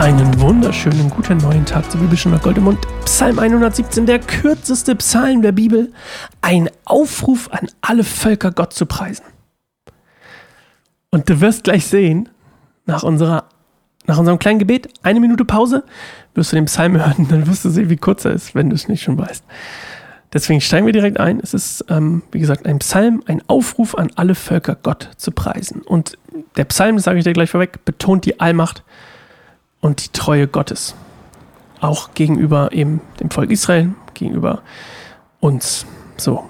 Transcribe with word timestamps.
Einen 0.00 0.40
wunderschönen 0.40 1.10
guten 1.10 1.36
neuen 1.36 1.66
Tag 1.66 1.90
zur 1.90 2.00
Bibel 2.00 2.18
nach 2.32 2.40
Gold 2.40 2.56
im 2.56 2.64
Mund. 2.64 2.78
Psalm 3.04 3.38
117, 3.38 4.06
der 4.06 4.18
kürzeste 4.18 4.96
Psalm 4.96 5.42
der 5.42 5.52
Bibel. 5.52 5.92
Ein 6.40 6.70
Aufruf 6.86 7.50
an 7.52 7.68
alle 7.82 8.02
Völker, 8.02 8.50
Gott 8.50 8.72
zu 8.72 8.86
preisen. 8.86 9.26
Und 11.10 11.28
du 11.28 11.42
wirst 11.42 11.64
gleich 11.64 11.86
sehen, 11.86 12.30
nach, 12.86 13.02
unserer, 13.02 13.44
nach 14.06 14.16
unserem 14.16 14.38
kleinen 14.38 14.58
Gebet, 14.58 14.88
eine 15.02 15.20
Minute 15.20 15.44
Pause, 15.44 15.84
wirst 16.34 16.52
du 16.52 16.56
den 16.56 16.64
Psalm 16.64 16.96
hören, 16.96 17.28
dann 17.28 17.46
wirst 17.46 17.66
du 17.66 17.68
sehen, 17.68 17.90
wie 17.90 17.98
kurz 17.98 18.24
er 18.24 18.32
ist, 18.32 18.54
wenn 18.54 18.70
du 18.70 18.76
es 18.76 18.88
nicht 18.88 19.02
schon 19.02 19.18
weißt. 19.18 19.44
Deswegen 20.32 20.62
steigen 20.62 20.86
wir 20.86 20.94
direkt 20.94 21.20
ein. 21.20 21.40
Es 21.40 21.52
ist, 21.52 21.84
ähm, 21.90 22.22
wie 22.32 22.40
gesagt, 22.40 22.64
ein 22.64 22.78
Psalm, 22.78 23.22
ein 23.26 23.42
Aufruf 23.48 23.94
an 23.94 24.10
alle 24.16 24.34
Völker, 24.34 24.78
Gott 24.82 25.10
zu 25.18 25.30
preisen. 25.30 25.82
Und 25.82 26.16
der 26.56 26.64
Psalm, 26.64 26.96
das 26.96 27.04
sage 27.04 27.18
ich 27.18 27.24
dir 27.24 27.34
gleich 27.34 27.50
vorweg, 27.50 27.84
betont 27.84 28.24
die 28.24 28.40
Allmacht 28.40 28.82
und 29.80 30.04
die 30.04 30.08
Treue 30.12 30.46
Gottes. 30.46 30.94
Auch 31.80 32.14
gegenüber 32.14 32.72
eben 32.72 33.00
dem 33.20 33.30
Volk 33.30 33.50
Israel, 33.50 33.90
gegenüber 34.14 34.62
uns. 35.40 35.86
So. 36.16 36.44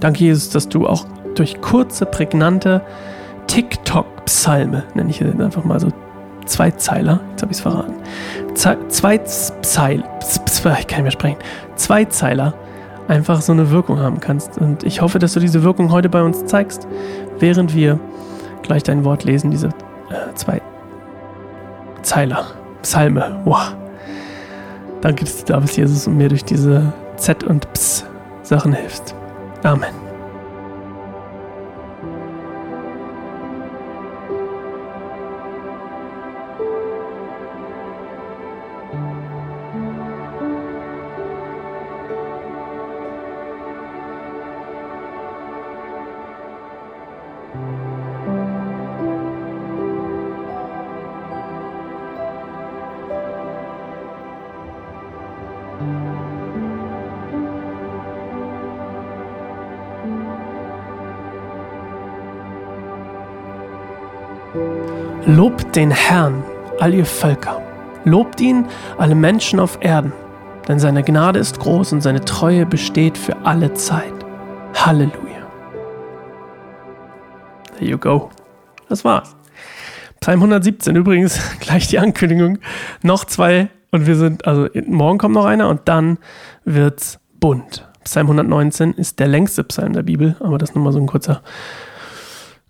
Danke, 0.00 0.24
Jesus, 0.24 0.50
dass 0.50 0.68
du 0.68 0.86
auch 0.86 1.06
durch 1.34 1.60
kurze, 1.60 2.06
prägnante 2.06 2.82
TikTok-Psalme, 3.46 4.84
nenne 4.94 5.10
ich 5.10 5.20
jetzt 5.20 5.40
einfach 5.40 5.64
mal 5.64 5.80
so 5.80 5.88
Zweizeiler, 6.46 7.20
jetzt 7.30 7.42
habe 7.42 7.52
ich 7.52 7.58
es 7.58 7.62
verraten, 7.62 7.94
zwei 8.88 9.18
Pseil, 9.18 10.04
ich 10.78 10.86
kann 10.86 10.98
nicht 10.98 11.02
mehr 11.02 11.10
sprechen, 11.10 11.38
Zweizeiler 11.76 12.54
einfach 13.08 13.42
so 13.42 13.52
eine 13.52 13.70
Wirkung 13.70 13.98
haben 13.98 14.20
kannst. 14.20 14.56
Und 14.58 14.84
ich 14.84 15.00
hoffe, 15.00 15.18
dass 15.18 15.34
du 15.34 15.40
diese 15.40 15.62
Wirkung 15.62 15.90
heute 15.90 16.08
bei 16.08 16.22
uns 16.22 16.46
zeigst, 16.46 16.86
während 17.38 17.74
wir 17.74 17.98
gleich 18.62 18.82
dein 18.82 19.04
Wort 19.04 19.24
lesen, 19.24 19.50
diese 19.50 19.68
äh, 19.68 20.34
zwei 20.34 20.62
Zeiler, 22.10 22.44
Psalme. 22.82 23.40
Wow. 23.44 23.72
Danke, 25.00 25.24
dass 25.24 25.44
du 25.44 25.52
da 25.52 25.60
bist, 25.60 25.76
Jesus, 25.76 26.08
und 26.08 26.16
mir 26.16 26.28
durch 26.28 26.44
diese 26.44 26.92
Z- 27.16 27.44
und 27.44 27.72
Ps-Sachen 27.72 28.72
hilfst. 28.72 29.14
Amen. 29.62 30.09
Lobt 65.26 65.76
den 65.76 65.90
Herrn, 65.90 66.42
all 66.80 66.92
ihr 66.92 67.06
Völker. 67.06 67.62
Lobt 68.04 68.40
ihn, 68.40 68.66
alle 68.98 69.14
Menschen 69.14 69.60
auf 69.60 69.78
Erden. 69.80 70.12
Denn 70.66 70.78
seine 70.78 71.02
Gnade 71.02 71.38
ist 71.38 71.60
groß 71.60 71.92
und 71.92 72.00
seine 72.00 72.24
Treue 72.24 72.66
besteht 72.66 73.16
für 73.16 73.36
alle 73.44 73.72
Zeit. 73.74 74.12
Halleluja. 74.74 75.46
There 77.78 77.90
you 77.90 77.98
go. 77.98 78.30
Das 78.88 79.04
war's. 79.04 79.36
Psalm 80.20 80.40
117 80.40 80.96
übrigens, 80.96 81.40
gleich 81.60 81.88
die 81.88 81.98
Ankündigung. 81.98 82.58
Noch 83.02 83.24
zwei 83.24 83.68
und 83.90 84.06
wir 84.06 84.16
sind, 84.16 84.46
also 84.46 84.68
morgen 84.86 85.18
kommt 85.18 85.34
noch 85.34 85.46
einer 85.46 85.68
und 85.68 85.82
dann 85.86 86.18
wird's 86.64 87.18
bunt. 87.38 87.88
Psalm 88.04 88.26
119 88.26 88.94
ist 88.94 89.18
der 89.18 89.28
längste 89.28 89.64
Psalm 89.64 89.92
der 89.92 90.02
Bibel, 90.02 90.36
aber 90.40 90.58
das 90.58 90.70
ist 90.70 90.76
nochmal 90.76 90.92
so 90.92 91.00
ein 91.00 91.06
kurzer 91.06 91.42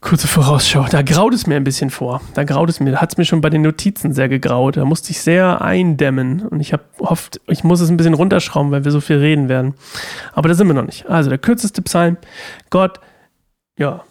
Kurze 0.00 0.28
Vorausschau. 0.28 0.86
Da 0.90 1.02
graut 1.02 1.34
es 1.34 1.46
mir 1.46 1.56
ein 1.56 1.64
bisschen 1.64 1.90
vor. 1.90 2.22
Da 2.32 2.44
graut 2.44 2.70
es 2.70 2.80
mir. 2.80 2.92
Da 2.92 3.02
hat 3.02 3.12
es 3.12 3.18
mir 3.18 3.26
schon 3.26 3.42
bei 3.42 3.50
den 3.50 3.60
Notizen 3.60 4.14
sehr 4.14 4.30
gegraut. 4.30 4.78
Da 4.78 4.86
musste 4.86 5.10
ich 5.10 5.20
sehr 5.20 5.60
eindämmen. 5.60 6.40
Und 6.46 6.60
ich 6.60 6.72
habe 6.72 6.84
hofft, 7.00 7.40
ich 7.48 7.64
muss 7.64 7.80
es 7.80 7.90
ein 7.90 7.98
bisschen 7.98 8.14
runterschrauben, 8.14 8.70
weil 8.70 8.84
wir 8.84 8.92
so 8.92 9.00
viel 9.00 9.18
reden 9.18 9.50
werden. 9.50 9.74
Aber 10.32 10.48
da 10.48 10.54
sind 10.54 10.66
wir 10.68 10.74
noch 10.74 10.86
nicht. 10.86 11.06
Also 11.06 11.28
der 11.28 11.38
kürzeste 11.38 11.82
Psalm. 11.82 12.16
Gott, 12.70 12.98
ja, 13.78 14.02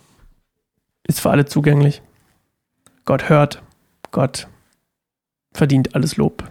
ist 1.08 1.22
für 1.22 1.32
alle 1.32 1.46
zugänglich. 1.46 2.04
Gott 3.06 3.28
hört. 3.28 3.64
Gott 4.12 4.48
verdient 5.54 5.96
alles 5.96 6.18
Lob. 6.18 6.44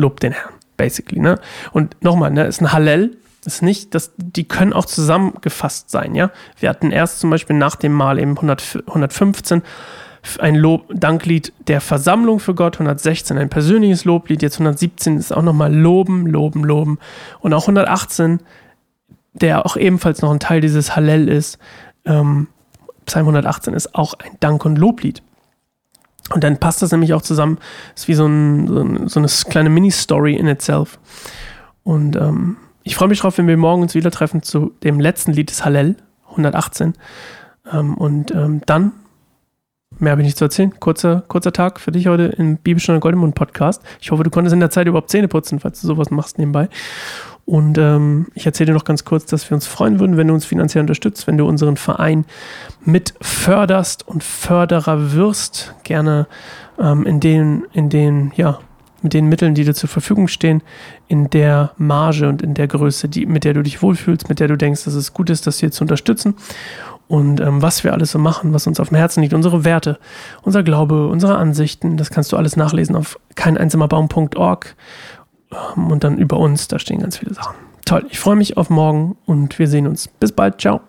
Lob 0.00 0.20
den 0.20 0.32
Herrn, 0.32 0.54
basically. 0.76 1.20
Ne? 1.20 1.38
Und 1.72 2.02
nochmal, 2.02 2.30
ne, 2.30 2.46
ist 2.46 2.60
ein 2.60 2.72
Hallel 2.72 3.16
ist 3.46 3.62
nicht, 3.62 3.94
dass 3.94 4.12
die 4.16 4.44
können 4.44 4.72
auch 4.72 4.84
zusammengefasst 4.84 5.90
sein, 5.90 6.14
ja. 6.14 6.30
Wir 6.58 6.68
hatten 6.68 6.90
erst 6.90 7.20
zum 7.20 7.30
Beispiel 7.30 7.56
nach 7.56 7.76
dem 7.76 7.92
Mal 7.92 8.18
eben 8.18 8.36
100, 8.36 8.84
115 8.86 9.62
ein 10.38 10.54
Lob, 10.54 10.84
Danklied 10.92 11.52
der 11.66 11.80
Versammlung 11.80 12.40
für 12.40 12.54
Gott, 12.54 12.74
116 12.74 13.38
ein 13.38 13.48
persönliches 13.48 14.04
Loblied, 14.04 14.42
jetzt 14.42 14.56
117 14.56 15.16
ist 15.16 15.34
auch 15.34 15.42
nochmal 15.42 15.74
Loben, 15.74 16.26
Loben, 16.26 16.64
Loben 16.64 16.98
und 17.40 17.54
auch 17.54 17.62
118, 17.62 18.40
der 19.32 19.64
auch 19.64 19.76
ebenfalls 19.76 20.20
noch 20.20 20.30
ein 20.30 20.40
Teil 20.40 20.60
dieses 20.60 20.94
Hallel 20.94 21.28
ist, 21.28 21.58
ähm, 22.04 22.48
Psalm 23.06 23.26
118 23.26 23.72
ist 23.72 23.94
auch 23.94 24.14
ein 24.14 24.36
Dank- 24.40 24.64
und 24.64 24.76
Loblied. 24.76 25.22
Und 26.32 26.44
dann 26.44 26.58
passt 26.58 26.80
das 26.80 26.92
nämlich 26.92 27.12
auch 27.12 27.22
zusammen, 27.22 27.58
ist 27.96 28.08
wie 28.08 28.14
so, 28.14 28.26
ein, 28.26 28.66
so, 28.68 28.80
ein, 28.80 29.08
so 29.08 29.20
eine 29.20 29.28
kleine 29.48 29.70
Mini-Story 29.70 30.34
in 30.34 30.46
itself. 30.46 30.98
Und 31.82 32.16
ähm, 32.16 32.56
ich 32.82 32.94
freue 32.94 33.08
mich 33.08 33.20
drauf, 33.20 33.36
wenn 33.38 33.48
wir 33.48 33.56
morgen 33.56 33.82
uns 33.82 33.94
wieder 33.94 34.10
treffen 34.10 34.42
zu 34.42 34.72
dem 34.82 35.00
letzten 35.00 35.32
Lied 35.32 35.50
des 35.50 35.64
Hallel, 35.64 35.96
118. 36.30 36.94
Ähm, 37.72 37.94
und 37.94 38.30
ähm, 38.30 38.62
dann, 38.66 38.92
mehr 39.98 40.12
habe 40.12 40.22
ich 40.22 40.26
nicht 40.26 40.38
zu 40.38 40.44
erzählen, 40.44 40.72
kurzer, 40.78 41.24
kurzer 41.26 41.52
Tag 41.52 41.80
für 41.80 41.90
dich 41.90 42.06
heute 42.06 42.24
im 42.24 42.58
Bibelstunde 42.58 43.00
Goldemund 43.00 43.34
Podcast. 43.34 43.82
Ich 44.00 44.12
hoffe, 44.12 44.22
du 44.22 44.30
konntest 44.30 44.54
in 44.54 44.60
der 44.60 44.70
Zeit 44.70 44.86
überhaupt 44.86 45.10
Zähne 45.10 45.28
putzen, 45.28 45.58
falls 45.58 45.80
du 45.80 45.86
sowas 45.88 46.10
machst 46.10 46.38
nebenbei. 46.38 46.68
Und 47.50 47.78
ähm, 47.78 48.28
ich 48.36 48.46
erzähle 48.46 48.66
dir 48.66 48.74
noch 48.74 48.84
ganz 48.84 49.04
kurz, 49.04 49.26
dass 49.26 49.50
wir 49.50 49.56
uns 49.56 49.66
freuen 49.66 49.98
würden, 49.98 50.16
wenn 50.16 50.28
du 50.28 50.34
uns 50.34 50.44
finanziell 50.44 50.82
unterstützt, 50.82 51.26
wenn 51.26 51.36
du 51.36 51.48
unseren 51.48 51.76
Verein 51.76 52.24
mit 52.84 53.12
förderst 53.20 54.06
und 54.06 54.22
Förderer 54.22 55.14
wirst. 55.14 55.74
Gerne 55.82 56.28
ähm, 56.78 57.04
in 57.04 57.18
den, 57.18 57.64
in 57.72 57.88
den, 57.88 58.30
ja, 58.36 58.60
mit 59.02 59.14
den 59.14 59.26
Mitteln, 59.26 59.56
die 59.56 59.64
dir 59.64 59.74
zur 59.74 59.88
Verfügung 59.88 60.28
stehen, 60.28 60.62
in 61.08 61.28
der 61.28 61.72
Marge 61.76 62.28
und 62.28 62.40
in 62.40 62.54
der 62.54 62.68
Größe, 62.68 63.08
die, 63.08 63.26
mit 63.26 63.42
der 63.42 63.54
du 63.54 63.62
dich 63.64 63.82
wohlfühlst, 63.82 64.28
mit 64.28 64.38
der 64.38 64.46
du 64.46 64.56
denkst, 64.56 64.84
dass 64.84 64.94
es 64.94 65.12
gut 65.12 65.28
ist, 65.28 65.48
das 65.48 65.58
hier 65.58 65.72
zu 65.72 65.82
unterstützen. 65.82 66.36
Und 67.08 67.40
ähm, 67.40 67.62
was 67.62 67.82
wir 67.82 67.92
alles 67.92 68.12
so 68.12 68.20
machen, 68.20 68.54
was 68.54 68.68
uns 68.68 68.78
auf 68.78 68.90
dem 68.90 68.96
Herzen 68.98 69.22
liegt, 69.22 69.34
unsere 69.34 69.64
Werte, 69.64 69.98
unser 70.42 70.62
Glaube, 70.62 71.08
unsere 71.08 71.36
Ansichten, 71.36 71.96
das 71.96 72.10
kannst 72.10 72.30
du 72.30 72.36
alles 72.36 72.54
nachlesen 72.54 72.94
auf 72.94 73.18
keineinsamerbaum.org 73.34 74.76
und 75.76 76.04
dann 76.04 76.18
über 76.18 76.38
uns, 76.38 76.68
da 76.68 76.78
stehen 76.78 77.00
ganz 77.00 77.18
viele 77.18 77.34
Sachen. 77.34 77.54
Toll, 77.84 78.06
ich 78.10 78.20
freue 78.20 78.36
mich 78.36 78.56
auf 78.56 78.70
morgen 78.70 79.16
und 79.26 79.58
wir 79.58 79.66
sehen 79.66 79.86
uns. 79.86 80.08
Bis 80.08 80.32
bald, 80.32 80.60
ciao. 80.60 80.80